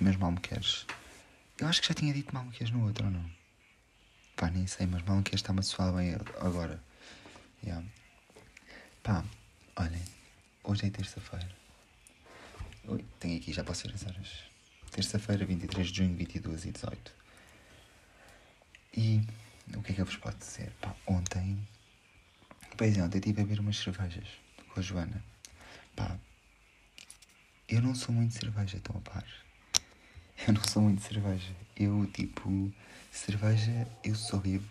tipo, 0.00 0.04
meus 0.04 0.16
malmequeres. 0.16 0.86
Eu 1.58 1.68
acho 1.68 1.82
que 1.82 1.88
já 1.88 1.94
tinha 1.94 2.12
dito 2.12 2.34
malmequeres 2.34 2.72
no 2.72 2.84
outro, 2.86 3.04
ou 3.04 3.10
não? 3.10 3.30
Pá, 4.34 4.50
nem 4.50 4.66
sei, 4.66 4.86
mas 4.86 5.02
malmequeres 5.02 5.40
está-me 5.40 5.60
a 5.60 5.62
soar 5.62 5.92
bem 5.92 6.14
agora. 6.40 6.82
Yeah. 7.62 7.86
Pá, 9.02 9.24
olhem, 9.76 10.02
hoje 10.64 10.86
é 10.86 10.90
terça-feira. 10.90 11.60
Tenho 13.18 13.36
aqui, 13.36 13.52
já 13.52 13.62
posso 13.62 13.86
ver 13.86 13.94
as 13.94 14.06
horas. 14.06 14.44
Terça-feira, 14.90 15.44
23 15.44 15.88
de 15.88 15.98
junho, 15.98 16.16
22 16.16 16.64
e 16.64 16.72
18. 16.72 17.14
E 18.96 19.20
o 19.76 19.82
que 19.82 19.92
é 19.92 19.94
que 19.94 20.00
eu 20.00 20.06
vos 20.06 20.16
posso 20.16 20.38
dizer? 20.38 20.72
Pá, 20.80 20.94
ontem. 21.06 21.58
Pois 22.76 22.96
é, 22.96 23.02
ontem 23.02 23.18
estive 23.18 23.42
a 23.42 23.44
beber 23.44 23.60
umas 23.60 23.76
cervejas 23.76 24.26
com 24.72 24.80
a 24.80 24.82
Joana. 24.82 25.22
Pá, 25.94 26.18
eu 27.68 27.82
não 27.82 27.94
sou 27.94 28.14
muito 28.14 28.34
cerveja, 28.34 28.78
estão 28.78 28.96
a 28.96 29.00
par. 29.00 29.24
Eu 30.46 30.54
não 30.54 30.64
sou 30.64 30.82
muito 30.82 31.02
cerveja. 31.02 31.54
Eu, 31.76 32.06
tipo, 32.06 32.72
cerveja 33.10 33.86
eu 34.02 34.14
só 34.14 34.38
bebo, 34.38 34.64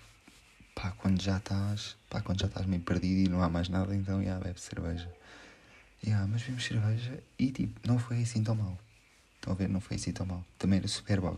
pá, 0.74 0.92
quando 0.92 1.22
já 1.22 1.38
estás, 1.38 1.96
pá, 2.10 2.22
quando 2.22 2.40
já 2.40 2.48
estás 2.48 2.66
meio 2.66 2.82
perdido 2.82 3.28
e 3.28 3.30
não 3.30 3.42
há 3.44 3.50
mais 3.50 3.70
nada, 3.70 3.96
então, 3.96 4.24
já, 4.24 4.40
bebe 4.40 4.60
cerveja. 4.60 5.12
Yeah, 6.04 6.26
mas 6.28 6.42
vimos 6.42 6.64
cerveja 6.64 7.22
e, 7.38 7.52
tipo, 7.52 7.88
não 7.88 8.00
foi 8.00 8.22
assim 8.22 8.44
tão 8.44 8.56
mal. 8.56 8.78
Estão 9.36 9.54
a 9.54 9.56
ver? 9.56 9.70
Não 9.70 9.80
foi 9.80 9.98
assim 9.98 10.12
tão 10.12 10.26
mal. 10.26 10.44
Também 10.58 10.80
era 10.80 10.88
super 10.88 11.20
bom. 11.22 11.38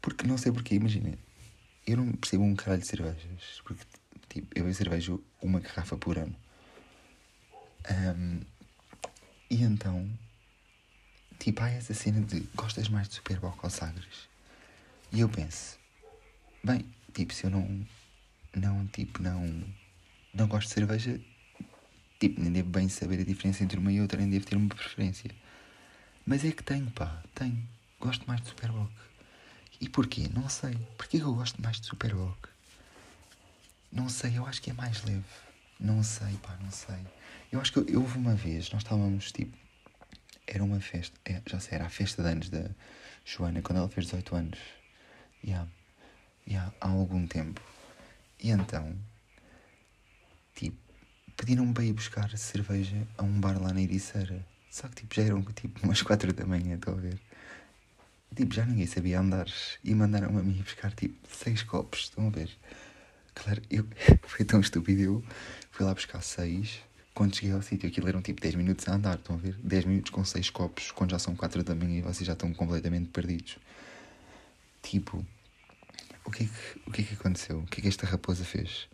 Porque 0.00 0.26
não 0.26 0.38
sei 0.38 0.50
porquê, 0.50 0.74
imagina. 0.76 1.16
Eu 1.86 1.98
não 1.98 2.12
percebo 2.12 2.44
um 2.44 2.54
caralho 2.56 2.80
de 2.80 2.88
cervejas. 2.88 3.60
Porque, 3.64 3.84
tipo, 4.28 4.48
eu 4.54 4.64
bebo 4.64 4.74
cerveja 4.74 5.16
uma 5.40 5.60
garrafa 5.60 5.96
por 5.96 6.18
ano. 6.18 6.34
Um, 7.90 8.40
e 9.50 9.62
então, 9.62 10.08
Tipo, 11.42 11.64
há 11.64 11.70
essa 11.70 11.92
cena 11.92 12.20
de 12.20 12.38
gostas 12.54 12.88
mais 12.88 13.08
de 13.08 13.16
Superboc 13.16 13.58
ou 13.64 13.68
Sagres? 13.68 14.28
E 15.10 15.18
eu 15.18 15.28
penso, 15.28 15.76
bem, 16.62 16.86
tipo, 17.12 17.34
se 17.34 17.42
eu 17.42 17.50
não, 17.50 17.84
não, 18.54 18.86
tipo, 18.86 19.20
não, 19.20 19.64
não 20.32 20.46
gosto 20.46 20.68
de 20.68 20.74
cerveja, 20.74 21.20
tipo, 22.20 22.40
nem 22.40 22.52
devo 22.52 22.68
bem 22.68 22.88
saber 22.88 23.18
a 23.18 23.24
diferença 23.24 23.64
entre 23.64 23.76
uma 23.76 23.90
e 23.90 24.00
outra, 24.00 24.20
nem 24.20 24.30
devo 24.30 24.46
ter 24.46 24.54
uma 24.54 24.68
preferência. 24.68 25.32
Mas 26.24 26.44
é 26.44 26.52
que 26.52 26.62
tenho, 26.62 26.88
pá, 26.92 27.20
tenho. 27.34 27.60
Gosto 27.98 28.24
mais 28.24 28.40
de 28.40 28.46
Superboc. 28.46 28.92
E 29.80 29.88
porquê? 29.88 30.28
Não 30.32 30.48
sei. 30.48 30.78
Porquê 30.96 31.18
que 31.18 31.24
eu 31.24 31.34
gosto 31.34 31.60
mais 31.60 31.80
de 31.80 31.88
Superboc? 31.88 32.38
Não 33.90 34.08
sei, 34.08 34.38
eu 34.38 34.46
acho 34.46 34.62
que 34.62 34.70
é 34.70 34.74
mais 34.74 35.02
leve. 35.02 35.24
Não 35.80 36.04
sei, 36.04 36.36
pá, 36.36 36.56
não 36.62 36.70
sei. 36.70 37.04
Eu 37.50 37.60
acho 37.60 37.72
que 37.72 37.80
eu, 37.80 37.86
eu 37.88 38.00
houve 38.00 38.16
uma 38.16 38.36
vez, 38.36 38.70
nós 38.70 38.84
estávamos, 38.84 39.32
tipo, 39.32 39.60
era 40.54 40.62
uma 40.62 40.80
festa, 40.80 41.18
é, 41.24 41.40
já 41.46 41.58
sei, 41.58 41.76
era 41.76 41.86
a 41.86 41.88
festa 41.88 42.22
de 42.22 42.28
anos 42.28 42.50
da 42.50 42.68
Joana, 43.24 43.62
quando 43.62 43.78
ela 43.78 43.88
fez 43.88 44.06
18 44.06 44.36
anos. 44.36 44.58
Yeah, 45.42 45.66
yeah, 46.46 46.70
há 46.78 46.90
algum 46.90 47.26
tempo. 47.26 47.62
E 48.38 48.50
então, 48.50 48.94
tipo, 50.54 50.76
pediram-me 51.38 51.72
para 51.72 51.84
ir 51.84 51.94
buscar 51.94 52.36
cerveja 52.36 53.08
a 53.16 53.22
um 53.22 53.40
bar 53.40 53.60
lá 53.62 53.72
na 53.72 53.80
Ericeira. 53.80 54.44
Só 54.70 54.88
que 54.88 54.96
tipo, 54.96 55.14
já 55.14 55.22
eram 55.22 55.42
tipo 55.42 55.80
umas 55.84 56.02
4 56.02 56.34
da 56.34 56.44
manhã, 56.44 56.74
estou 56.74 56.98
a 56.98 57.00
ver. 57.00 57.18
Tipo, 58.36 58.54
já 58.54 58.66
ninguém 58.66 58.86
sabia 58.86 59.20
andar. 59.20 59.46
E 59.82 59.94
mandaram-me 59.94 60.38
a 60.38 60.42
mim 60.42 60.60
buscar 60.60 60.92
tipo 60.92 61.16
6 61.34 61.62
copos, 61.62 62.00
estão 62.00 62.26
a 62.26 62.30
ver? 62.30 62.50
Claro, 63.34 63.62
eu 63.70 63.88
foi 64.28 64.44
tão 64.44 64.60
estúpido. 64.60 65.00
Eu 65.00 65.24
fui 65.70 65.86
lá 65.86 65.94
buscar 65.94 66.20
6 66.20 66.91
quando 67.14 67.36
cheguei 67.36 67.52
ao 67.52 67.62
sítio, 67.62 67.88
aquilo 67.88 68.08
eram 68.08 68.22
tipo 68.22 68.40
10 68.40 68.54
minutos 68.54 68.88
a 68.88 68.94
andar, 68.94 69.16
estão 69.16 69.36
a 69.36 69.38
ver? 69.38 69.54
10 69.62 69.84
minutos 69.84 70.10
com 70.10 70.24
6 70.24 70.50
copos, 70.50 70.90
quando 70.90 71.10
já 71.10 71.18
são 71.18 71.34
4 71.36 71.62
da 71.62 71.74
manhã 71.74 71.98
e 71.98 72.02
vocês 72.02 72.26
já 72.26 72.32
estão 72.32 72.52
completamente 72.52 73.08
perdidos. 73.10 73.58
Tipo, 74.82 75.24
o 76.24 76.30
que 76.30 76.44
é 76.44 76.46
que, 76.46 76.80
o 76.86 76.90
que, 76.90 77.02
é 77.02 77.04
que 77.04 77.14
aconteceu? 77.14 77.60
O 77.60 77.66
que 77.66 77.80
é 77.80 77.82
que 77.82 77.88
esta 77.88 78.06
raposa 78.06 78.44
fez? 78.44 78.88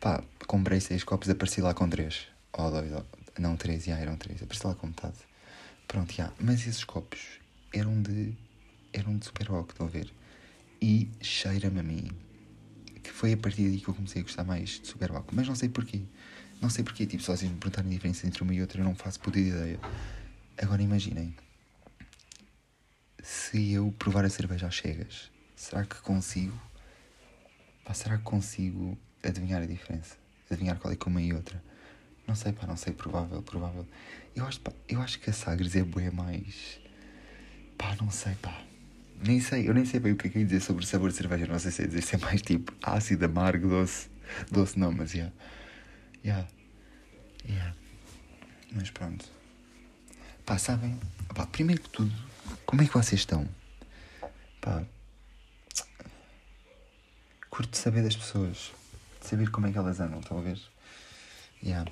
Pá, 0.00 0.22
comprei 0.46 0.80
6 0.80 1.04
copos, 1.04 1.28
apareci 1.30 1.60
lá 1.60 1.72
com 1.72 1.88
3. 1.88 2.26
Ou 2.52 2.70
2, 2.70 2.92
não 3.38 3.56
3, 3.56 3.84
já 3.84 3.96
eram 3.96 4.16
3, 4.16 4.42
apareci 4.42 4.66
lá 4.66 4.74
com 4.74 4.86
metade. 4.88 5.18
Pronto, 5.86 6.12
já. 6.12 6.32
Mas 6.40 6.66
esses 6.66 6.84
copos 6.84 7.20
eram 7.72 8.00
de. 8.02 8.34
eram 8.92 9.16
de 9.16 9.24
super 9.24 9.48
rock, 9.48 9.72
estão 9.72 9.86
a 9.86 9.90
ver? 9.90 10.12
E 10.80 11.08
cheira-me 11.20 11.80
a 11.80 11.82
mim. 11.82 12.10
Que 13.02 13.10
foi 13.10 13.32
a 13.34 13.36
partir 13.36 13.68
daí 13.68 13.80
que 13.80 13.88
eu 13.88 13.94
comecei 13.94 14.20
a 14.20 14.24
gostar 14.24 14.44
mais 14.44 14.80
de 14.80 14.86
super 14.88 15.10
rock. 15.12 15.34
Mas 15.34 15.46
não 15.46 15.54
sei 15.54 15.68
porquê. 15.68 16.02
Não 16.60 16.70
sei 16.70 16.82
porquê, 16.82 17.06
tipo, 17.06 17.22
se 17.22 17.44
me 17.44 17.54
perguntarem 17.56 17.90
a 17.90 17.94
diferença 17.94 18.26
entre 18.26 18.42
uma 18.42 18.54
e 18.54 18.60
outra, 18.60 18.80
eu 18.80 18.84
não 18.84 18.94
faço 18.94 19.20
puta 19.20 19.38
ideia. 19.38 19.78
Agora 20.56 20.82
imaginem, 20.82 21.34
se 23.22 23.72
eu 23.72 23.94
provar 23.98 24.24
a 24.24 24.30
cerveja 24.30 24.66
às 24.66 24.76
cegas, 24.76 25.30
será 25.54 25.84
que 25.84 25.96
consigo? 25.96 26.58
Pá, 27.84 27.92
será 27.92 28.16
que 28.16 28.22
consigo 28.24 28.96
adivinhar 29.22 29.62
a 29.62 29.66
diferença? 29.66 30.16
Adivinhar 30.50 30.78
qual 30.78 30.92
é 30.92 30.96
que 30.96 31.06
uma 31.06 31.20
e 31.20 31.32
outra? 31.32 31.62
Não 32.26 32.34
sei, 32.34 32.52
pá, 32.52 32.66
não 32.66 32.76
sei, 32.76 32.92
provável, 32.92 33.42
provável. 33.42 33.86
Eu 34.34 34.46
acho, 34.46 34.60
pá, 34.60 34.72
eu 34.88 35.00
acho 35.00 35.20
que 35.20 35.30
a 35.30 35.32
Sagres 35.32 35.76
é 35.76 35.82
bué 35.82 36.10
mais. 36.10 36.80
Pá, 37.76 37.94
não 38.00 38.10
sei, 38.10 38.34
pá. 38.36 38.62
Nem 39.24 39.40
sei, 39.40 39.68
eu 39.68 39.74
nem 39.74 39.84
sei 39.84 40.00
bem 40.00 40.12
o 40.12 40.16
que 40.16 40.26
é 40.26 40.30
que 40.30 40.38
ia 40.38 40.44
dizer 40.44 40.60
sobre 40.60 40.84
o 40.84 40.86
sabor 40.86 41.10
de 41.10 41.16
cerveja. 41.16 41.46
Não 41.46 41.58
sei 41.58 41.70
se 41.70 41.82
é 41.82 41.86
dizer 41.86 42.02
se 42.02 42.16
é 42.16 42.18
mais 42.18 42.42
tipo 42.42 42.72
ácido, 42.82 43.24
amargo, 43.24 43.68
doce. 43.68 44.08
Doce 44.50 44.78
não, 44.78 44.90
mas 44.90 45.10
já. 45.10 45.18
Yeah. 45.18 45.36
Yeah. 46.26 46.48
Yeah. 47.48 47.72
Mas 48.72 48.90
pronto. 48.90 49.24
Pá, 50.44 50.58
sabem? 50.58 50.98
Pá, 51.32 51.46
primeiro 51.46 51.80
que 51.80 51.88
tudo, 51.88 52.12
como 52.66 52.82
é 52.82 52.86
que 52.86 52.92
vocês 52.92 53.20
estão? 53.20 53.48
Pá. 54.60 54.84
Curto 57.48 57.76
saber 57.76 58.02
das 58.02 58.16
pessoas. 58.16 58.72
Saber 59.20 59.52
como 59.52 59.68
é 59.68 59.72
que 59.72 59.78
elas 59.78 60.00
andam, 60.00 60.20
ver? 60.42 60.60
Yeah. 61.62 61.88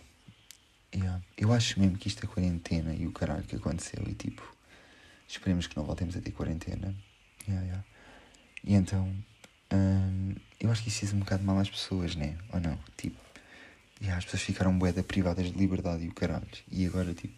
Yeah. 0.92 1.22
Eu 1.36 1.52
acho 1.52 1.78
mesmo 1.78 1.96
que 1.96 2.08
isto 2.08 2.24
é 2.24 2.26
quarentena 2.26 2.92
e 2.92 3.06
o 3.06 3.12
caralho 3.12 3.44
que 3.44 3.54
aconteceu 3.54 4.02
e 4.08 4.14
tipo. 4.14 4.42
Esperemos 5.28 5.68
que 5.68 5.76
não 5.76 5.84
voltemos 5.84 6.16
a 6.16 6.20
ter 6.20 6.32
quarentena. 6.32 6.92
Yeah, 7.46 7.64
yeah. 7.66 7.84
E 8.64 8.74
então. 8.74 9.14
Hum, 9.72 10.34
eu 10.58 10.72
acho 10.72 10.82
que 10.82 10.88
isso 10.88 11.00
fez 11.00 11.12
um 11.12 11.20
bocado 11.20 11.44
mal 11.44 11.56
às 11.60 11.70
pessoas, 11.70 12.16
né? 12.16 12.36
Ou 12.52 12.58
não? 12.58 12.76
Tipo 12.96 13.23
e 14.04 14.10
as 14.10 14.24
pessoas 14.24 14.42
ficaram 14.42 14.76
boeda 14.78 15.02
privadas 15.02 15.50
de 15.50 15.58
liberdade 15.58 16.04
e 16.04 16.08
o 16.08 16.12
caralho. 16.12 16.46
E 16.70 16.84
agora, 16.86 17.14
tipo, 17.14 17.34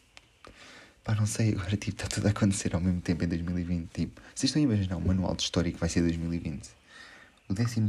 pá, 1.05 1.15
não 1.15 1.27
sei, 1.27 1.53
agora, 1.53 1.77
tipo, 1.77 1.91
está 1.91 2.09
tudo 2.09 2.27
a 2.27 2.31
acontecer 2.31 2.75
ao 2.75 2.81
mesmo 2.81 3.01
tempo 3.01 3.23
em 3.23 3.29
2020. 3.29 3.89
Tipo, 3.91 4.21
vocês 4.35 4.51
estão 4.51 4.61
a 4.61 4.65
imaginar, 4.65 4.97
o 4.97 5.01
manual 5.01 5.37
de 5.37 5.43
história 5.43 5.71
que 5.71 5.79
vai 5.79 5.89
ser 5.89 6.01
2020. 6.01 6.69
O 7.49 7.55
12 7.55 7.81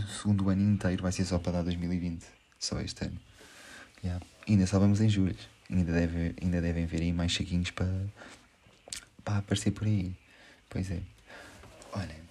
ano 0.52 0.62
inteiro 0.62 1.02
vai 1.02 1.12
ser 1.12 1.26
só 1.26 1.40
para 1.40 1.54
dar 1.54 1.64
2020. 1.64 2.24
Só 2.60 2.80
este 2.80 3.06
ano. 3.06 3.20
Yeah. 4.04 4.24
ainda 4.48 4.68
só 4.68 4.78
vamos 4.78 5.02
em 5.02 5.10
julho. 5.10 5.36
Ainda, 5.72 5.92
deve, 5.92 6.36
ainda 6.40 6.62
devem 6.62 6.86
ver 6.86 7.02
aí 7.02 7.12
mais 7.12 7.32
chequinhos 7.32 7.72
para, 7.72 7.92
para 9.24 9.40
aparecer 9.40 9.72
por 9.72 9.88
aí. 9.88 10.16
Pois 10.70 10.92
é. 10.92 11.02
Olhem. 11.94 12.22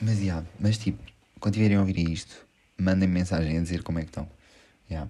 Mas, 0.00 0.18
yeah, 0.18 0.44
mas 0.58 0.78
tipo, 0.78 1.00
quando 1.38 1.54
tiverem 1.54 1.76
a 1.76 1.80
ouvir 1.80 1.96
isto, 2.10 2.44
mandem 2.76 3.08
mensagem 3.08 3.56
a 3.56 3.60
dizer 3.60 3.84
como 3.84 4.00
é 4.00 4.02
que 4.02 4.08
estão. 4.08 4.28
Yeah. 4.90 5.08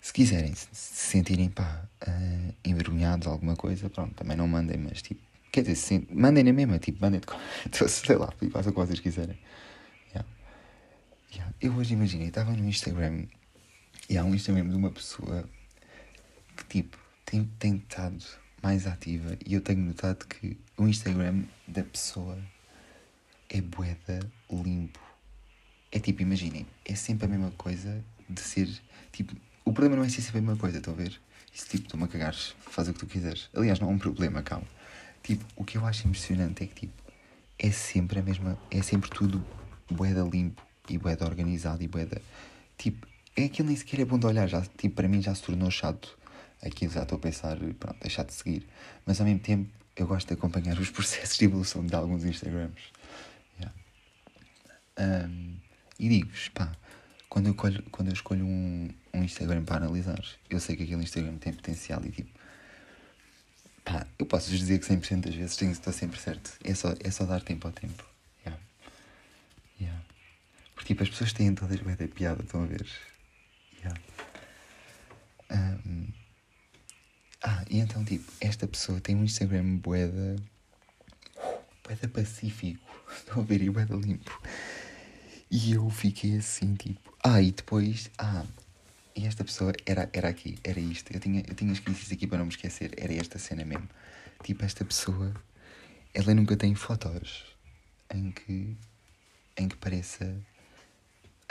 Se 0.00 0.12
quiserem 0.12 0.54
se 0.54 0.68
sentirem 0.72 1.50
pá, 1.50 1.86
uh, 2.06 2.54
envergonhados 2.64 3.26
alguma 3.26 3.54
coisa, 3.54 3.90
pronto, 3.90 4.14
também 4.14 4.36
não 4.36 4.48
mandem, 4.48 4.78
mas 4.78 5.02
tipo, 5.02 5.20
quer 5.52 5.60
dizer, 5.62 5.76
se, 5.76 6.08
mandem 6.10 6.42
na 6.42 6.52
mesma, 6.52 6.78
tipo, 6.78 6.98
mandem 7.00 7.20
de 7.20 7.26
sei 7.88 8.16
lá, 8.16 8.32
façam 8.50 8.70
o 8.70 8.74
que 8.74 8.80
vocês 8.80 9.00
quiserem. 9.00 9.38
Yeah. 10.08 10.28
Yeah. 11.32 11.54
Eu 11.60 11.74
hoje 11.74 11.92
imaginei, 11.92 12.28
estava 12.28 12.52
no 12.52 12.64
Instagram 12.66 13.26
e 14.08 14.16
há 14.16 14.24
um 14.24 14.34
Instagram 14.34 14.68
de 14.68 14.74
uma 14.74 14.90
pessoa 14.90 15.48
que 16.56 16.64
tipo 16.64 16.98
tem, 17.24 17.44
tem 17.58 17.76
estado 17.76 18.24
mais 18.62 18.86
ativa 18.86 19.36
e 19.46 19.54
eu 19.54 19.60
tenho 19.60 19.80
notado 19.80 20.26
que 20.26 20.58
o 20.76 20.88
Instagram 20.88 21.44
da 21.68 21.82
pessoa 21.82 22.38
é 23.48 23.60
boeda 23.60 24.20
limpo. 24.50 25.00
É 25.92 25.98
tipo, 25.98 26.22
imaginem, 26.22 26.66
é 26.84 26.94
sempre 26.94 27.26
a 27.26 27.28
mesma 27.28 27.50
coisa 27.52 28.04
de 28.28 28.40
ser 28.40 28.68
tipo 29.12 29.34
o 29.64 29.72
problema 29.72 29.96
não 29.96 30.04
é 30.04 30.08
ser 30.08 30.22
sempre 30.22 30.38
a 30.38 30.42
mesma 30.42 30.56
coisa, 30.56 30.78
estão 30.78 30.94
a 30.94 30.96
ver? 30.96 31.20
Isso 31.52 31.66
tipo, 31.68 32.02
a 32.02 32.08
cagares, 32.08 32.54
faz 32.60 32.88
o 32.88 32.92
que 32.92 33.00
tu 33.00 33.06
quiseres. 33.06 33.48
Aliás, 33.54 33.80
não 33.80 33.90
é 33.90 33.92
um 33.92 33.98
problema, 33.98 34.42
calma. 34.42 34.66
Tipo, 35.22 35.44
o 35.56 35.64
que 35.64 35.76
eu 35.76 35.84
acho 35.84 36.06
impressionante 36.06 36.64
é 36.64 36.66
que, 36.66 36.74
tipo, 36.86 37.02
é 37.58 37.70
sempre 37.70 38.20
a 38.20 38.22
mesma. 38.22 38.58
É 38.70 38.80
sempre 38.82 39.10
tudo 39.10 39.44
boeda 39.90 40.22
limpo 40.22 40.62
e 40.88 40.96
boeda 40.96 41.26
organizado 41.26 41.82
e 41.82 41.88
boeda. 41.88 42.22
Tipo, 42.78 43.06
é 43.36 43.44
aquilo 43.44 43.68
nem 43.68 43.76
sequer 43.76 44.00
é 44.00 44.04
bom 44.04 44.18
de 44.18 44.26
olhar. 44.26 44.48
Já, 44.48 44.62
tipo, 44.62 44.94
para 44.94 45.08
mim 45.08 45.20
já 45.20 45.34
se 45.34 45.42
tornou 45.42 45.70
chato. 45.70 46.18
Aquilo 46.62 46.92
já 46.92 47.02
estou 47.02 47.16
a 47.16 47.20
pensar, 47.20 47.56
pronto, 47.78 48.00
deixar 48.00 48.24
de 48.24 48.32
seguir. 48.32 48.66
Mas 49.04 49.20
ao 49.20 49.26
mesmo 49.26 49.40
tempo, 49.40 49.70
eu 49.96 50.06
gosto 50.06 50.28
de 50.28 50.34
acompanhar 50.34 50.78
os 50.78 50.88
processos 50.90 51.36
de 51.36 51.44
evolução 51.44 51.84
de 51.84 51.94
alguns 51.94 52.24
Instagrams. 52.24 52.80
Yeah. 53.58 53.74
Um, 54.98 55.56
e 55.98 56.08
digo-vos, 56.08 56.48
pá, 56.50 56.72
quando 57.30 57.46
eu, 57.46 57.54
quando 57.54 58.08
eu 58.08 58.12
escolho 58.12 58.44
um, 58.44 58.90
um 59.14 59.22
Instagram 59.22 59.64
para 59.64 59.76
analisar, 59.76 60.20
eu 60.50 60.58
sei 60.58 60.76
que 60.76 60.82
aquele 60.82 61.02
Instagram 61.02 61.38
tem 61.38 61.52
potencial 61.54 62.04
e 62.04 62.10
tipo. 62.10 62.38
Pá, 63.84 64.06
eu 64.18 64.26
posso 64.26 64.50
vos 64.50 64.58
dizer 64.58 64.80
que 64.80 64.86
100% 64.86 65.20
das 65.22 65.34
vezes 65.34 65.56
tenho, 65.56 65.70
estou 65.70 65.92
sempre 65.92 66.18
certo. 66.20 66.52
É 66.64 66.74
só, 66.74 66.92
é 66.98 67.10
só 67.10 67.24
dar 67.24 67.40
tempo 67.40 67.68
ao 67.68 67.72
tempo. 67.72 68.04
Yeah. 68.44 68.62
Yeah. 69.80 70.04
Porque 70.74 70.88
tipo, 70.88 71.04
as 71.04 71.08
pessoas 71.08 71.32
têm 71.32 71.54
todas 71.54 71.80
bem 71.80 71.94
da 71.94 72.08
piada, 72.08 72.42
estão 72.42 72.64
a 72.64 72.66
ver? 72.66 72.86
Yeah. 73.78 74.00
Um, 75.50 76.08
ah, 77.42 77.64
e 77.70 77.78
então 77.78 78.04
tipo, 78.04 78.30
esta 78.40 78.66
pessoa 78.66 79.00
tem 79.00 79.14
um 79.14 79.24
Instagram 79.24 79.76
boeda. 79.76 80.36
boeda 81.84 82.08
pacífico. 82.08 82.90
Estão 83.16 83.42
a 83.42 83.46
ver? 83.46 83.62
E 83.62 83.70
boeda 83.70 83.94
limpo. 83.94 84.42
E 85.50 85.72
eu 85.72 85.88
fiquei 85.90 86.36
assim, 86.36 86.74
tipo. 86.74 87.09
Ah, 87.22 87.40
e 87.40 87.52
depois. 87.52 88.10
Ah, 88.18 88.44
e 89.14 89.26
esta 89.26 89.44
pessoa 89.44 89.72
era, 89.84 90.08
era 90.12 90.28
aqui, 90.28 90.58
era 90.64 90.80
isto. 90.80 91.12
Eu 91.12 91.20
tinha, 91.20 91.42
eu 91.46 91.54
tinha 91.54 91.72
escrito 91.72 92.00
isso 92.00 92.12
aqui 92.12 92.26
para 92.26 92.38
não 92.38 92.46
me 92.46 92.52
esquecer. 92.52 92.92
Era 92.96 93.12
esta 93.14 93.38
cena 93.38 93.64
mesmo. 93.64 93.88
Tipo, 94.42 94.64
esta 94.64 94.84
pessoa, 94.84 95.34
ela 96.14 96.34
nunca 96.34 96.56
tem 96.56 96.74
fotos 96.74 97.44
em 98.14 98.30
que, 98.30 98.76
em 99.56 99.68
que 99.68 99.76
pareça 99.76 100.34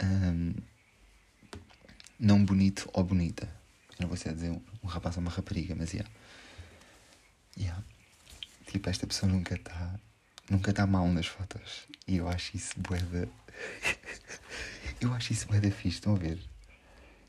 um, 0.01 0.53
não 2.19 2.43
bonito 2.43 2.89
ou 2.93 3.03
bonita. 3.03 3.47
Eu 3.91 4.03
não 4.03 4.07
vou 4.07 4.17
ser 4.17 4.33
dizer 4.33 4.49
um, 4.49 4.61
um 4.83 4.87
rapaz 4.87 5.17
ou 5.17 5.21
uma 5.21 5.31
rapariga, 5.31 5.75
mas 5.75 5.93
yeah. 5.93 6.09
yeah. 7.57 7.83
Tipo, 8.65 8.89
esta 8.89 9.05
pessoa 9.05 9.31
nunca 9.31 9.55
está 9.55 9.99
nunca 10.49 10.71
está 10.71 10.85
mal 10.87 11.07
nas 11.07 11.27
fotos. 11.27 11.87
E 12.07 12.17
eu 12.17 12.27
acho 12.27 12.55
isso 12.57 12.73
boeda. 12.79 13.29
Eu 15.01 15.13
acho 15.13 15.33
isso 15.33 15.47
boeda 15.47 15.71
fixe, 15.71 15.97
estão 15.97 16.15
a 16.15 16.17
ver? 16.17 16.39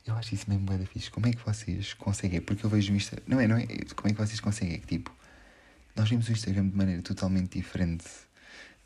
Eu 0.06 0.14
acho 0.14 0.34
isso 0.34 0.48
mesmo 0.48 0.64
boeda 0.64 0.86
fixe. 0.86 1.10
Como 1.10 1.26
é 1.26 1.32
que 1.32 1.44
vocês 1.44 1.94
conseguem? 1.94 2.40
Porque 2.40 2.64
eu 2.64 2.70
vejo 2.70 2.94
isto. 2.94 3.16
Não 3.26 3.40
é, 3.40 3.46
não 3.46 3.56
é? 3.56 3.66
Como 3.94 4.08
é 4.08 4.12
que 4.12 4.18
vocês 4.18 4.40
conseguem? 4.40 4.80
Que 4.80 4.86
tipo, 4.86 5.14
nós 5.94 6.08
vimos 6.08 6.28
o 6.28 6.32
Instagram 6.32 6.68
de 6.68 6.76
maneira 6.76 7.02
totalmente 7.02 7.58
diferente. 7.58 8.06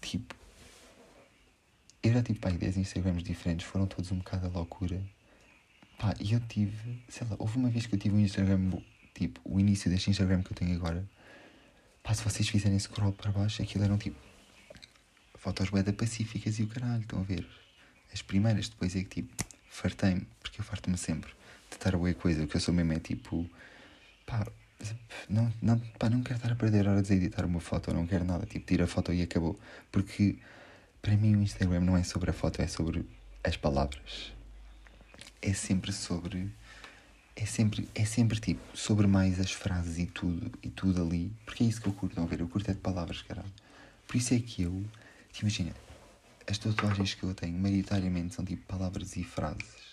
Tipo, 0.00 0.34
eu 2.02 2.12
já 2.12 2.22
tive, 2.22 2.38
pá, 2.38 2.50
10 2.50 2.76
Instagrams 2.76 3.22
diferentes, 3.22 3.66
foram 3.66 3.86
todos 3.86 4.12
um 4.12 4.18
bocado 4.18 4.46
a 4.46 4.50
loucura. 4.50 5.02
Pá, 5.98 6.14
e 6.20 6.34
eu 6.34 6.40
tive, 6.40 7.02
sei 7.08 7.26
lá, 7.26 7.36
houve 7.38 7.56
uma 7.56 7.70
vez 7.70 7.86
que 7.86 7.94
eu 7.94 7.98
tive 7.98 8.14
um 8.14 8.20
Instagram, 8.20 8.72
tipo, 9.14 9.40
o 9.44 9.58
início 9.58 9.90
deste 9.90 10.10
Instagram 10.10 10.42
que 10.42 10.52
eu 10.52 10.56
tenho 10.56 10.74
agora. 10.74 11.08
Pá, 12.02 12.12
se 12.12 12.22
vocês 12.22 12.46
fizerem 12.48 12.78
scroll 12.78 13.12
para 13.12 13.32
baixo, 13.32 13.62
aquilo 13.62 13.84
eram 13.84 13.96
tipo 13.96 14.18
fotos 15.36 15.70
da 15.70 15.92
pacíficas 15.92 16.58
e 16.58 16.62
o 16.62 16.66
caralho, 16.66 17.02
estão 17.02 17.20
a 17.20 17.22
ver? 17.22 17.46
As 18.14 18.22
primeiras, 18.22 18.68
depois 18.68 18.96
é 18.96 19.02
que 19.02 19.22
tipo, 19.22 19.44
fartei-me, 19.68 20.26
porque 20.40 20.60
eu 20.60 20.64
farto-me 20.64 20.96
sempre 20.96 21.32
de 21.68 21.76
estar 21.76 21.94
a 21.94 21.98
boa 21.98 22.14
coisa, 22.14 22.44
o 22.44 22.46
que 22.46 22.56
eu 22.56 22.60
sou 22.60 22.72
mesmo 22.72 22.92
é 22.92 23.00
tipo, 23.00 23.50
pá, 24.24 24.46
não, 25.28 25.52
não, 25.60 25.78
pá, 25.98 26.08
não 26.08 26.22
quero 26.22 26.36
estar 26.36 26.52
a 26.52 26.54
perder 26.54 26.86
horas 26.86 27.10
a 27.10 27.14
editar 27.14 27.44
uma 27.44 27.60
foto, 27.60 27.92
não 27.92 28.06
quero 28.06 28.24
nada, 28.24 28.46
tipo, 28.46 28.64
tira 28.66 28.84
a 28.84 28.86
foto 28.86 29.12
e 29.12 29.22
acabou. 29.22 29.58
Porque 29.90 30.38
para 31.02 31.16
mim 31.16 31.36
o 31.36 31.42
Instagram 31.42 31.80
não 31.80 31.96
é 31.96 32.02
sobre 32.02 32.30
a 32.30 32.32
foto, 32.32 32.62
é 32.62 32.66
sobre 32.66 33.04
as 33.42 33.56
palavras. 33.56 34.32
É 35.42 35.52
sempre 35.52 35.92
sobre. 35.92 36.50
É 37.36 37.44
sempre, 37.44 37.88
é 37.94 38.04
sempre 38.04 38.38
tipo, 38.38 38.62
sobre 38.76 39.08
mais 39.08 39.40
as 39.40 39.50
frases 39.50 39.98
e 39.98 40.06
tudo, 40.06 40.56
e 40.62 40.70
tudo 40.70 41.02
ali. 41.02 41.32
Porque 41.44 41.64
é 41.64 41.66
isso 41.66 41.80
que 41.80 41.88
eu 41.88 41.92
curto, 41.92 42.18
não 42.18 42.26
ver? 42.26 42.40
Eu 42.40 42.48
curto 42.48 42.70
é 42.70 42.74
de 42.74 42.80
palavras, 42.80 43.22
caralho. 43.22 43.52
Por 44.06 44.16
isso 44.16 44.32
é 44.34 44.38
que 44.38 44.62
eu, 44.62 44.84
te 45.32 45.40
imagina, 45.40 45.72
as 46.46 46.58
tatuagens 46.58 47.14
que 47.14 47.22
eu 47.22 47.34
tenho, 47.34 47.58
maioritariamente, 47.58 48.34
são 48.34 48.44
tipo 48.44 48.64
palavras 48.66 49.16
e 49.16 49.24
frases. 49.24 49.84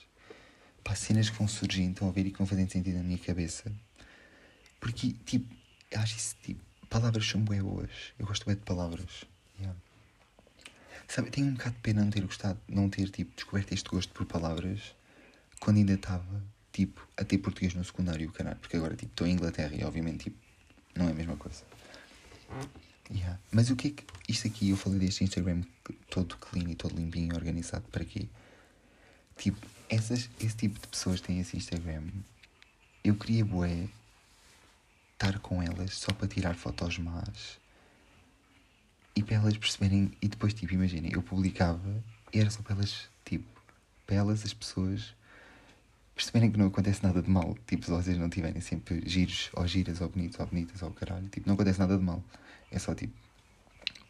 Pá, 0.83 0.95
cenas 0.95 1.29
que 1.29 1.37
vão 1.37 1.47
surgindo, 1.47 1.91
estão 1.91 2.09
a 2.09 2.11
ver 2.11 2.25
e 2.25 2.31
que 2.31 2.37
vão 2.37 2.47
fazendo 2.47 2.71
sentido 2.71 2.97
na 2.97 3.03
minha 3.03 3.17
cabeça. 3.17 3.71
Porque, 4.79 5.13
tipo, 5.25 5.53
acho 5.95 6.17
isso, 6.17 6.35
tipo, 6.41 6.61
palavras 6.89 7.25
são 7.25 7.41
bem 7.41 7.61
boas. 7.61 7.89
Eu 8.17 8.25
gosto 8.25 8.45
bem 8.45 8.55
de 8.55 8.61
palavras. 8.61 9.25
Yeah. 9.59 9.79
Sabe, 11.07 11.29
tenho 11.29 11.47
um 11.47 11.53
bocado 11.53 11.75
de 11.75 11.81
pena 11.81 12.03
não 12.03 12.09
ter 12.09 12.21
gostado, 12.21 12.59
não 12.67 12.89
ter, 12.89 13.09
tipo, 13.09 13.35
descoberto 13.35 13.73
este 13.73 13.89
gosto 13.89 14.11
por 14.13 14.25
palavras 14.25 14.95
quando 15.59 15.77
ainda 15.77 15.93
estava, 15.93 16.43
tipo, 16.71 17.07
a 17.15 17.23
ter 17.23 17.37
português 17.37 17.75
no 17.75 17.85
secundário, 17.85 18.31
caralho. 18.31 18.57
Porque 18.57 18.75
agora, 18.75 18.95
tipo, 18.95 19.11
estou 19.11 19.27
em 19.27 19.33
Inglaterra 19.33 19.75
e, 19.75 19.83
obviamente, 19.83 20.25
tipo, 20.25 20.37
não 20.95 21.07
é 21.07 21.11
a 21.11 21.13
mesma 21.13 21.37
coisa. 21.37 21.63
Yeah. 23.09 23.39
Mas 23.51 23.69
o 23.69 23.75
que 23.75 23.89
é 23.89 23.91
que. 23.91 24.03
Isto 24.31 24.47
aqui, 24.47 24.69
eu 24.69 24.77
falei 24.77 24.97
deste 24.97 25.25
Instagram 25.25 25.61
todo 26.09 26.37
clean 26.37 26.69
e 26.69 26.75
todo 26.75 26.95
limpinho, 26.95 27.35
organizado, 27.35 27.83
para 27.91 28.05
quê? 28.05 28.29
Tipo, 29.35 29.59
essas, 29.89 30.29
esse 30.39 30.55
tipo 30.55 30.79
de 30.79 30.87
pessoas 30.87 31.19
têm 31.19 31.41
esse 31.41 31.57
Instagram. 31.57 32.03
Eu 33.03 33.13
queria, 33.15 33.43
bué, 33.43 33.89
estar 35.11 35.37
com 35.39 35.61
elas 35.61 35.95
só 35.95 36.13
para 36.13 36.29
tirar 36.29 36.55
fotos 36.55 36.97
más 36.97 37.59
e 39.13 39.21
para 39.21 39.35
elas 39.35 39.57
perceberem. 39.57 40.13
E 40.21 40.29
depois, 40.29 40.53
tipo, 40.53 40.73
imaginem, 40.73 41.11
eu 41.13 41.21
publicava 41.21 42.01
e 42.31 42.39
era 42.39 42.49
só 42.49 42.61
para 42.61 42.75
elas, 42.75 43.09
tipo, 43.25 43.61
para 44.07 44.15
elas, 44.15 44.45
as 44.45 44.53
pessoas, 44.53 45.13
perceberem 46.15 46.49
que 46.49 46.57
não 46.57 46.67
acontece 46.67 47.03
nada 47.03 47.21
de 47.21 47.29
mal. 47.29 47.57
Tipo, 47.67 47.83
se 47.83 47.91
vocês 47.91 48.17
não 48.17 48.29
tiverem 48.29 48.61
sempre 48.61 49.03
giros, 49.05 49.49
ou 49.51 49.67
giras, 49.67 49.99
ou 49.99 50.07
bonitos, 50.07 50.39
ou 50.39 50.47
bonitas, 50.47 50.81
ou 50.81 50.91
caralho, 50.91 51.27
tipo, 51.27 51.49
não 51.49 51.55
acontece 51.55 51.79
nada 51.79 51.97
de 51.97 52.03
mal. 52.03 52.23
É 52.71 52.79
só 52.79 52.95
tipo, 52.95 53.13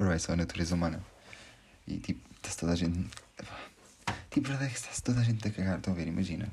bro, 0.02 0.12
é 0.12 0.18
só 0.18 0.34
a 0.34 0.36
natureza 0.36 0.74
humana. 0.74 1.04
E 1.86 2.00
tipo, 2.00 2.28
está-se 2.36 2.58
toda 2.58 2.74
a 2.74 2.76
gente. 2.76 3.08
Tipo, 4.32 4.48
verdade 4.48 4.66
é 4.66 4.74
que 4.74 4.80
está-se 4.80 5.04
toda 5.04 5.22
a 5.22 5.24
gente 5.24 5.48
a 5.48 5.52
cagar, 5.52 5.78
estão 5.78 5.94
a 5.94 5.96
ver? 5.96 6.08
Imagina. 6.08 6.52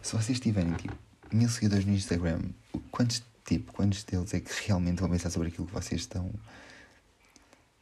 Se 0.00 0.16
vocês 0.16 0.40
tiverem, 0.40 0.72
tipo, 0.74 0.96
mil 1.30 1.48
seguidores 1.50 1.84
no 1.84 1.92
Instagram, 1.92 2.40
quantos, 2.90 3.22
tipo, 3.44 3.72
quantos 3.72 4.04
deles 4.04 4.32
é 4.32 4.40
que 4.40 4.50
realmente 4.66 5.00
vão 5.00 5.10
pensar 5.10 5.28
sobre 5.28 5.48
aquilo 5.48 5.66
que 5.66 5.72
vocês 5.72 6.00
estão, 6.00 6.32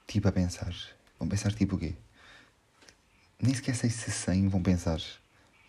tipo, 0.09 0.27
a 0.27 0.33
pensar? 0.33 0.75
Vão 1.21 1.29
pensar, 1.29 1.53
tipo, 1.53 1.77
o 1.77 1.79
quê? 1.79 1.95
Nem 3.41 3.55
sequer 3.55 3.77
sei 3.77 3.91
se 3.91 4.11
100 4.11 4.49
vão 4.49 4.63
pensar. 4.63 5.01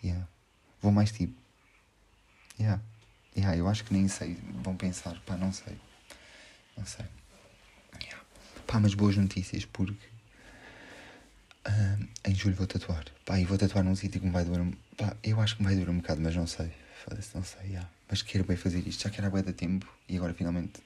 Yeah. 0.04 0.28
Vão 0.82 0.92
mais, 0.92 1.12
tipo, 1.12 1.38
yeah. 2.60 2.82
Yeah, 3.36 3.56
eu 3.56 3.68
acho 3.68 3.84
que 3.84 3.94
nem 3.94 4.08
sei. 4.08 4.36
Vão 4.64 4.76
pensar, 4.76 5.20
pá, 5.26 5.38
não 5.38 5.54
sei. 5.54 5.78
Não 6.76 6.86
sei. 6.86 7.06
Pá, 8.68 8.80
mas 8.80 8.94
boas 8.94 9.16
notícias, 9.18 9.66
porque 9.66 10.18
Uh, 11.68 12.08
em 12.24 12.34
julho 12.34 12.56
vou 12.56 12.66
tatuar. 12.66 13.04
Pá, 13.26 13.38
e 13.38 13.44
vou 13.44 13.58
tatuar 13.58 13.84
num 13.84 13.96
sítio 13.96 14.22
que 14.22 14.26
me 14.26 14.32
vai 14.32 14.46
um... 14.46 14.72
Pá, 14.96 15.18
eu 15.22 15.40
acho 15.42 15.58
que 15.58 15.62
me 15.62 15.68
vai 15.68 15.76
doer 15.76 15.90
um 15.90 15.98
bocado, 15.98 16.22
mas 16.22 16.34
não 16.34 16.48
sei. 16.48 16.72
Foda-se, 17.04 17.36
não 17.36 17.44
sei, 17.44 17.68
yeah. 17.68 17.90
Mas 18.10 18.22
quero 18.22 18.46
bem 18.46 18.56
fazer 18.56 18.88
isto. 18.88 19.04
Já 19.04 19.10
que 19.10 19.20
era 19.20 19.30
bem 19.30 19.44
da 19.44 19.52
tempo 19.52 19.86
e 20.08 20.16
agora 20.16 20.34
finalmente 20.34 20.82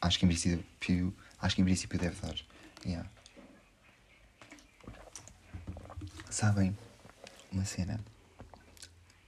acho 0.00 0.18
que 0.18 0.24
em 0.24 0.28
princípio, 0.28 1.14
acho 1.40 1.56
que 1.56 1.62
em 1.62 1.64
princípio 1.64 1.98
deve 1.98 2.20
dar. 2.20 2.36
Yeah. 2.86 3.08
Sabem, 6.30 6.76
uma 7.50 7.64
cena. 7.64 7.98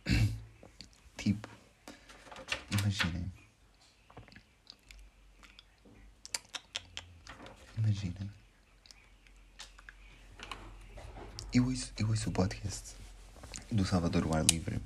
tipo, 1.16 1.48
imaginem. 2.70 3.43
Imaginem 7.84 8.30
Eu 11.52 11.66
ouço, 11.66 11.92
eu 11.98 12.08
ouço 12.08 12.30
o 12.30 12.32
podcast 12.32 12.96
do 13.70 13.84
Salvador 13.84 14.24
o 14.26 14.34
Ar 14.34 14.42
Livre. 14.46 14.80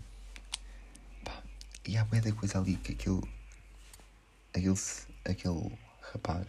Pá, 1.25 1.41
e 1.87 1.97
há 1.97 2.05
bué 2.05 2.21
da 2.21 2.33
coisa 2.33 2.59
ali 2.59 2.75
que 2.75 2.93
aquele, 2.93 3.23
aquele, 4.53 4.75
aquele 5.25 5.79
rapaz, 6.13 6.49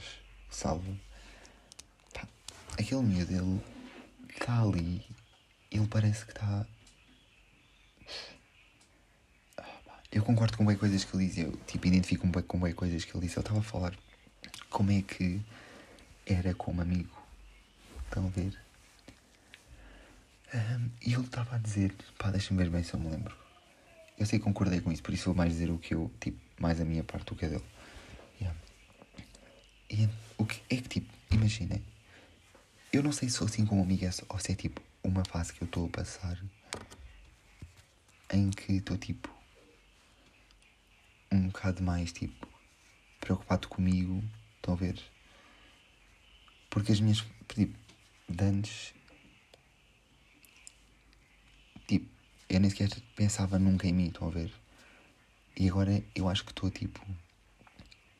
Salva, 0.50 0.92
pá, 2.16 2.28
aquele 2.80 3.04
miúdo, 3.04 3.32
ele 3.32 3.64
está 4.32 4.60
ali, 4.60 5.06
ele 5.70 5.88
parece 5.88 6.26
que 6.26 6.32
está... 6.32 6.66
Eu 10.12 10.24
concordo 10.24 10.58
com 10.58 10.66
bem 10.66 10.76
coisas 10.76 11.04
que 11.04 11.16
ele 11.16 11.28
diz, 11.28 11.38
eu 11.38 11.56
tipo, 11.68 11.86
identifico-me 11.86 12.32
bem 12.32 12.42
com 12.42 12.60
bem 12.60 12.74
coisas 12.74 13.06
que 13.06 13.16
ele 13.16 13.28
disse. 13.28 13.38
Ele 13.38 13.42
estava 13.42 13.60
a 13.60 13.64
falar 13.64 13.96
como 14.72 14.92
é 14.92 15.04
que 15.04 15.40
era 16.30 16.54
como 16.54 16.82
amigo. 16.82 17.18
Estão 18.06 18.26
a 18.26 18.30
ver? 18.30 18.58
Um, 20.54 20.90
e 21.06 21.14
ele 21.14 21.24
estava 21.24 21.56
a 21.56 21.60
dizer, 21.60 21.94
pá, 22.18 22.32
deixa-me 22.32 22.64
ver 22.64 22.70
bem 22.70 22.84
se 22.84 22.94
eu 22.94 23.00
me 23.00 23.10
lembro. 23.10 23.36
Eu 24.18 24.26
sei 24.26 24.40
que 24.40 24.46
concordei 24.46 24.82
com 24.82 24.92
isso, 24.92 25.04
por 25.04 25.14
isso 25.14 25.26
vou 25.26 25.36
mais 25.36 25.54
dizer 25.54 25.70
o 25.70 25.78
que 25.78 25.94
eu, 25.94 26.12
tipo, 26.20 26.40
mais 26.60 26.82
a 26.82 26.86
minha 26.86 27.04
parte 27.04 27.26
do 27.26 27.36
que 27.36 27.46
a 27.46 27.50
dele. 27.50 27.64
Yeah. 28.42 28.60
E 29.90 30.10
o 30.38 30.46
que 30.46 30.62
é 30.70 30.82
que, 30.82 30.90
tipo, 30.90 31.14
imaginem, 31.32 31.84
eu 32.92 33.04
não 33.04 33.12
sei 33.12 33.30
se 33.30 33.36
sou 33.36 33.48
assim 33.48 33.66
como 33.66 33.84
amiga 33.84 34.08
é 34.08 34.12
ou 34.30 34.40
se 34.40 34.52
é 34.52 34.56
tipo 34.56 34.82
uma 35.04 35.24
fase 35.24 35.54
que 35.54 35.62
eu 35.62 35.66
estou 35.66 35.86
a 35.86 35.90
passar 35.90 36.38
em 38.32 38.50
que 38.50 38.74
estou 38.74 38.98
tipo 38.98 39.30
um 41.32 41.48
bocado 41.48 41.84
mais 41.84 42.12
tipo 42.12 42.48
preocupado 43.20 43.68
comigo, 43.68 44.24
estão 44.56 44.74
a 44.74 44.78
ver? 44.78 45.00
Porque 46.70 46.92
as 46.92 47.00
minhas 47.00 47.24
tipo, 47.48 47.78
de 48.28 48.44
antes 48.44 48.94
Tipo, 51.90 52.08
eu 52.48 52.60
nem 52.60 52.70
sequer 52.70 52.88
pensava 53.16 53.58
nunca 53.58 53.88
em 53.88 53.94
mim, 53.94 54.10
estão 54.10 54.28
a 54.28 54.30
ver? 54.32 54.54
E 55.58 55.68
agora 55.68 56.04
eu 56.14 56.30
acho 56.30 56.46
que 56.46 56.52
estou 56.52 56.70
tipo. 56.70 57.02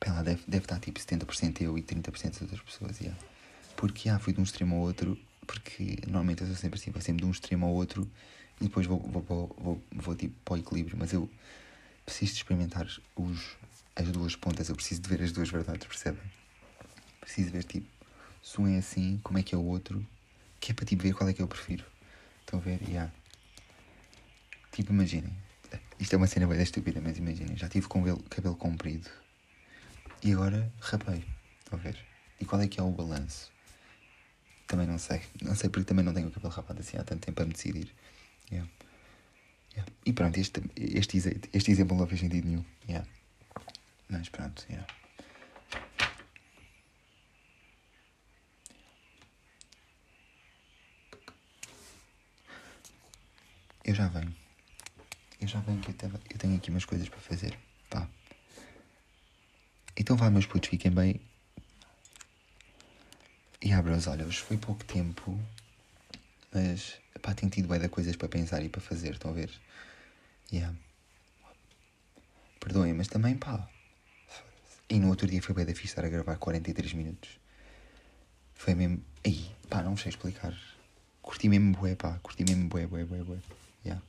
Pá, 0.00 0.12
lá 0.12 0.22
deve, 0.24 0.42
deve 0.48 0.64
estar 0.64 0.80
tipo 0.80 0.98
70% 0.98 1.62
eu 1.62 1.78
e 1.78 1.82
30% 1.82 2.32
das 2.32 2.42
outras 2.42 2.60
pessoas, 2.62 2.98
yeah. 3.00 3.16
Porque, 3.76 4.08
ah, 4.08 4.18
fui 4.18 4.32
de 4.32 4.40
um 4.40 4.42
extremo 4.42 4.74
ao 4.74 4.82
outro, 4.82 5.16
porque 5.46 5.98
normalmente 6.06 6.40
eu 6.40 6.48
sou 6.48 6.56
sempre 6.56 6.80
assim, 6.80 6.90
vou 6.90 7.00
sempre 7.00 7.22
de 7.22 7.28
um 7.28 7.30
extremo 7.30 7.64
ao 7.64 7.72
outro 7.72 8.10
e 8.60 8.64
depois 8.64 8.86
vou, 8.86 8.98
vou, 8.98 9.22
vou, 9.22 9.56
vou, 9.56 9.82
vou 9.92 10.16
tipo 10.16 10.34
para 10.44 10.54
o 10.54 10.56
equilíbrio, 10.58 10.96
mas 10.98 11.12
eu 11.12 11.30
preciso 12.04 12.32
de 12.32 12.38
experimentar 12.38 12.88
os, 13.14 13.56
as 13.94 14.08
duas 14.10 14.34
pontas, 14.34 14.68
eu 14.68 14.74
preciso 14.74 15.00
de 15.02 15.08
ver 15.08 15.22
as 15.22 15.30
duas 15.30 15.48
verdades, 15.48 15.86
percebem? 15.86 16.22
Preciso 17.20 17.52
ver, 17.52 17.62
tipo, 17.62 17.86
se 18.42 18.60
um 18.60 18.66
é 18.66 18.78
assim, 18.78 19.18
como 19.22 19.38
é 19.38 19.42
que 19.42 19.54
é 19.54 19.58
o 19.58 19.64
outro, 19.64 20.06
que 20.60 20.72
é 20.72 20.74
para 20.74 20.84
tipo 20.84 21.02
ver 21.02 21.14
qual 21.14 21.28
é 21.28 21.32
que 21.32 21.42
eu 21.42 21.48
prefiro. 21.48 21.84
Estão 22.40 22.58
a 22.58 22.62
ver? 22.62 22.80
Yeah. 22.82 23.12
Tipo, 24.72 24.92
imaginem, 24.92 25.32
isto 25.98 26.14
é 26.14 26.16
uma 26.16 26.26
cena 26.26 26.46
bem 26.46 26.60
estúpida, 26.62 27.00
mas 27.00 27.18
imaginem, 27.18 27.56
já 27.56 27.68
tive 27.68 27.86
com 27.86 28.02
cabelo, 28.28 28.56
comprido 28.56 29.08
e 30.22 30.32
agora 30.32 30.72
rapei, 30.80 31.24
estão 31.58 31.78
a 31.78 31.82
ver? 31.82 31.96
E 32.40 32.44
qual 32.44 32.60
é 32.60 32.68
que 32.68 32.80
é 32.80 32.82
o 32.82 32.90
balanço? 32.90 33.50
Também 34.66 34.86
não 34.86 34.98
sei, 34.98 35.20
não 35.42 35.54
sei 35.54 35.68
porque 35.68 35.86
também 35.86 36.04
não 36.04 36.14
tenho 36.14 36.28
o 36.28 36.30
cabelo 36.30 36.52
rapado 36.52 36.80
assim 36.80 36.96
há 36.96 37.04
tanto 37.04 37.26
tempo 37.26 37.36
para 37.36 37.46
me 37.46 37.52
decidir. 37.52 37.92
Yeah. 38.50 38.70
Yeah. 39.72 39.92
E 40.06 40.12
pronto, 40.12 40.38
este, 40.38 40.62
este, 40.76 41.18
este 41.52 41.70
exemplo 41.70 41.96
não 41.96 42.06
fez 42.06 42.20
sentido 42.20 42.46
nenhum. 42.46 42.64
Yeah. 42.88 43.06
Mas 44.08 44.28
pronto, 44.28 44.64
yeah. 44.68 44.86
Eu 53.90 53.94
já 53.96 54.06
venho. 54.06 54.32
Eu 55.40 55.48
já 55.48 55.58
venho 55.58 55.80
que 55.80 55.90
eu, 55.90 56.38
tenho 56.38 56.56
aqui 56.56 56.70
umas 56.70 56.84
coisas 56.84 57.08
para 57.08 57.18
fazer. 57.18 57.58
Pá. 57.88 58.08
Então 59.96 60.16
vá, 60.16 60.30
meus 60.30 60.46
putos, 60.46 60.70
fiquem 60.70 60.92
bem. 60.92 61.20
E 63.60 63.72
abra 63.72 63.96
os 63.96 64.06
olhos. 64.06 64.36
Foi 64.36 64.56
pouco 64.56 64.84
tempo, 64.84 65.36
mas 66.54 67.00
pá, 67.20 67.34
tenho 67.34 67.50
tido 67.50 67.66
bem 67.66 67.80
de 67.80 67.88
coisas 67.88 68.14
para 68.14 68.28
pensar 68.28 68.62
e 68.62 68.68
para 68.68 68.80
fazer, 68.80 69.14
estão 69.14 69.32
a 69.32 69.34
ver? 69.34 69.50
Yeah. 70.52 70.72
Perdoem, 72.60 72.94
mas 72.94 73.08
também 73.08 73.36
pá. 73.36 73.68
E 74.88 75.00
no 75.00 75.08
outro 75.08 75.26
dia 75.26 75.42
foi 75.42 75.52
bem 75.52 75.66
da 75.66 75.74
fixe 75.74 75.86
estar 75.86 76.04
a 76.04 76.08
gravar 76.08 76.36
43 76.36 76.92
minutos. 76.92 77.40
Foi 78.54 78.72
mesmo. 78.76 79.02
Aí, 79.26 79.50
pá, 79.68 79.82
não 79.82 79.96
sei 79.96 80.10
explicar. 80.10 80.56
Curti 81.20 81.48
mesmo 81.48 81.72
bué, 81.72 81.96
pá. 81.96 82.20
Curti 82.22 82.44
mesmo 82.44 82.68
bué, 82.68 82.86
bué, 82.86 83.04
bué, 83.04 83.24
bué. 83.24 83.38
Yeah. 83.84 84.02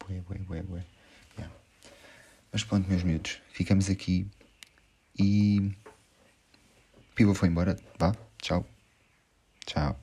Bué, 0.00 0.20
bué, 0.20 0.38
bué, 0.38 0.62
bué. 0.62 0.84
Yeah. 1.38 1.52
Mas 2.52 2.64
pronto, 2.64 2.88
meus 2.88 3.02
miúdos. 3.02 3.40
Ficamos 3.52 3.88
aqui. 3.88 4.26
E. 5.18 5.72
Piva 7.14 7.34
foi 7.34 7.48
embora. 7.48 7.76
Vá. 7.98 8.14
Tchau. 8.40 8.66
Tchau. 9.66 9.98